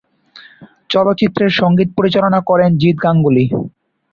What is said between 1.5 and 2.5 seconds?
সংগীত পরিচালনা